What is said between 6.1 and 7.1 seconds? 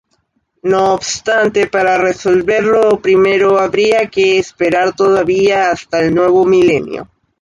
nuevo milenio.